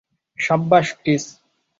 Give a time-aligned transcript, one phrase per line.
[0.39, 1.25] সাব্বাশ, Chris!